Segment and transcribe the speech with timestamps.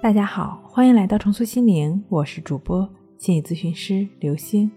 [0.00, 4.70] 大家好，欢迎来到重塑心灵，我是主播心理咨询师刘星。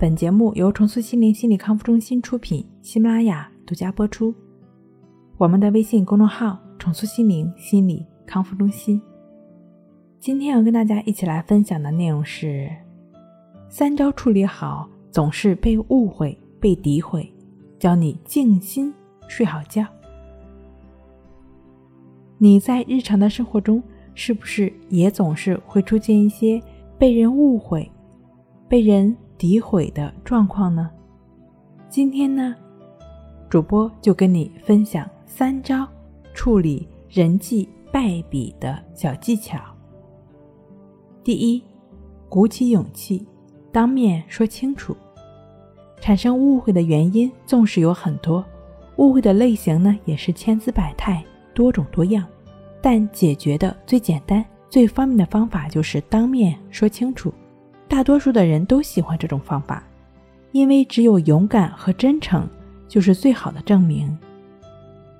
[0.00, 4.34] 本节目由重塑心灵心理康复中心出品，喜马拉雅独家播出。
[5.38, 9.00] 我们的微信公众号“重塑心灵心理康复中心”。
[10.18, 12.68] 今天要跟大家一起来分享的内容是：
[13.68, 17.32] 三招处理好总是被误会、被诋毁，
[17.78, 18.92] 教你静心
[19.28, 19.86] 睡好觉。
[22.38, 23.80] 你在日常的生活中。
[24.14, 26.60] 是不是也总是会出现一些
[26.98, 27.90] 被人误会、
[28.68, 30.90] 被人诋毁的状况呢？
[31.88, 32.54] 今天呢，
[33.48, 35.88] 主播就跟你分享三招
[36.34, 39.58] 处理人际败笔的小技巧。
[41.24, 41.62] 第一，
[42.28, 43.26] 鼓起勇气，
[43.72, 44.96] 当面说清楚。
[46.00, 48.44] 产生误会的原因纵使有很多，
[48.96, 52.26] 误会的类型呢也是千姿百态、多种多样。
[52.82, 57.32] 但解决的最简单、最方便的方法就是当面说清楚。
[57.88, 59.82] 大多数的人都喜欢这种方法，
[60.52, 62.48] 因为只有勇敢和真诚
[62.88, 64.16] 就是最好的证明。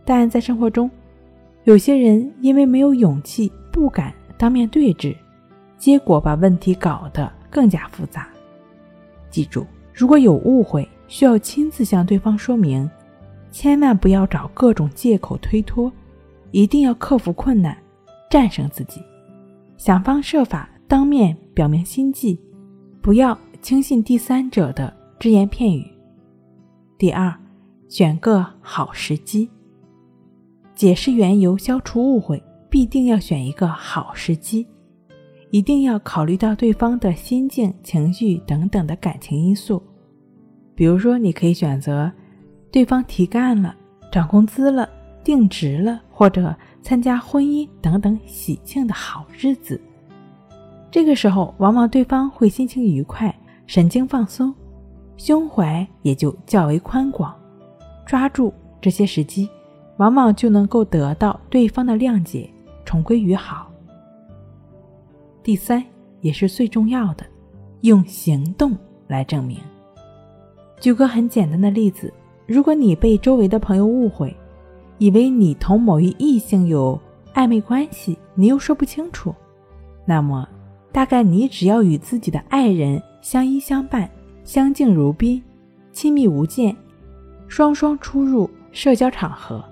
[0.05, 0.91] 但在生活中，
[1.65, 5.15] 有些人因为没有勇气，不敢当面对质，
[5.77, 8.29] 结果把问题搞得更加复杂。
[9.29, 12.89] 记住，如果有误会，需要亲自向对方说明，
[13.51, 15.93] 千万不要找各种借口推脱。
[16.53, 17.77] 一定要克服困难，
[18.31, 19.01] 战胜自己，
[19.77, 22.41] 想方设法当面表明心迹，
[23.01, 25.87] 不要轻信第三者的只言片语。
[26.99, 27.33] 第二，
[27.89, 29.49] 选个好时机，
[30.75, 34.67] 解释缘由，消除误会，必定要选一个好时机，
[35.51, 39.83] 一定要考虑到对方的心境、情绪等等的感情因素。
[40.75, 42.11] 比如说，你可以选择
[42.71, 43.75] 对方提干了，
[44.11, 44.89] 涨工资了。
[45.23, 49.81] 定职了，或者参加婚姻等等喜庆的好日子，
[50.91, 53.35] 这个时候往往对方会心情愉快，
[53.67, 54.55] 神经放松，
[55.17, 57.35] 胸怀也就较为宽广。
[58.07, 59.49] 抓住这些时机，
[59.99, 62.51] 往往就能够得到对方的谅解，
[62.85, 63.71] 重归于好。
[65.43, 65.85] 第三，
[66.21, 67.25] 也是最重要的，
[67.83, 69.59] 用行动来证明。
[70.81, 72.13] 举个很简单的例子，
[72.47, 74.35] 如果你被周围的朋友误会，
[75.01, 77.01] 以为你同某一异性有
[77.33, 79.35] 暧昧关系，你又说不清楚，
[80.05, 80.47] 那么
[80.93, 84.09] 大概你只要与自己的爱人相依相伴、
[84.45, 85.43] 相敬如宾、
[85.91, 86.77] 亲密无间，
[87.49, 89.65] 双双出入社交场合，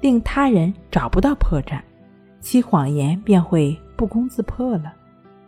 [0.00, 1.80] 令他人找不到破绽，
[2.40, 4.92] 其谎言便会不攻自破了，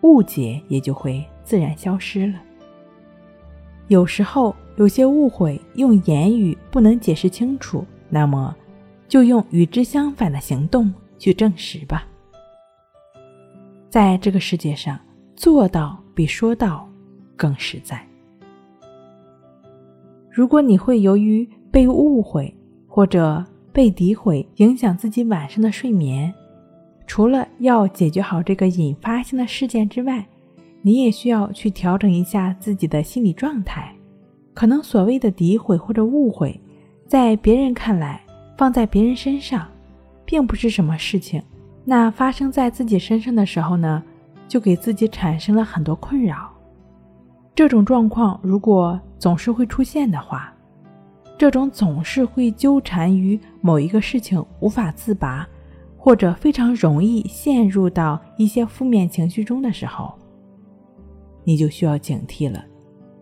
[0.02, 2.38] 误解也就会自然消失了。
[3.88, 8.54] 有时候有些误会用言语不能解释清楚，那么。
[9.08, 12.06] 就用与之相反的行动去证实吧。
[13.88, 14.98] 在这个世界上，
[15.34, 16.88] 做到比说到
[17.36, 18.04] 更实在。
[20.30, 22.54] 如果你会由于被误会
[22.86, 26.32] 或者被诋毁影响自己晚上的睡眠，
[27.06, 30.26] 除了要解决好这个引发性的事件之外，
[30.82, 33.94] 你也需要去调整一下自己的心理状态。
[34.52, 36.60] 可能所谓的诋毁或者误会，
[37.06, 38.25] 在别人看来。
[38.56, 39.66] 放在别人身上，
[40.24, 41.42] 并不是什么事情。
[41.84, 44.02] 那发生在自己身上的时候呢，
[44.48, 46.50] 就给自己产生了很多困扰。
[47.54, 50.52] 这种状况如果总是会出现的话，
[51.38, 55.46] 这种总是会纠缠于某一个事情无法自拔，
[55.96, 60.12] 或者非常容易陷入到一些负面情绪中的时候，
[61.44, 62.64] 你就需要警惕了。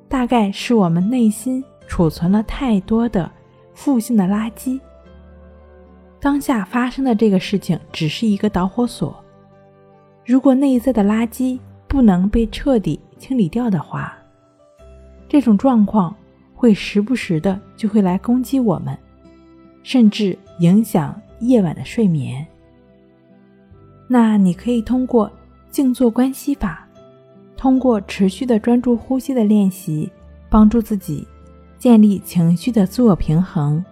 [0.09, 3.31] 大概是我们内心储存了太多的
[3.75, 4.81] 负性的垃圾。
[6.25, 9.15] 当下发生的这个事情只是一个导火索，
[10.25, 14.17] 如果内在的垃圾不能被彻底清理掉的话，
[15.29, 16.17] 这种状况
[16.55, 18.97] 会时不时的就会来攻击我们，
[19.83, 22.47] 甚至影响夜晚的睡眠。
[24.09, 25.31] 那你可以通过
[25.69, 26.89] 静坐观息法，
[27.55, 30.11] 通过持续的专注呼吸的练习，
[30.49, 31.29] 帮助自己
[31.77, 33.85] 建立情绪的自我平衡。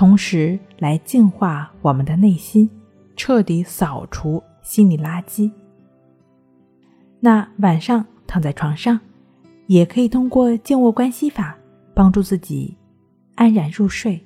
[0.00, 2.70] 同时来净化我们的内心，
[3.16, 5.52] 彻底扫除心理垃圾。
[7.20, 8.98] 那晚上躺在床上，
[9.66, 11.54] 也可以通过静卧观息法
[11.92, 12.74] 帮助自己
[13.34, 14.18] 安然入睡。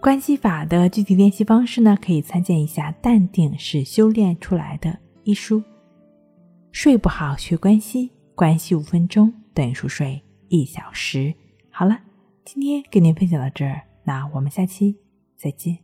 [0.00, 4.90] 观息法的具体练习方式呢，可以参见一下《淡定是修炼出来的》
[5.22, 5.62] 一书。
[6.72, 11.32] 睡不好学关息，关息五分钟等于熟睡一小时。
[11.70, 12.00] 好了。
[12.44, 14.98] 今天跟您分享到这儿，那我们下期
[15.34, 15.83] 再见。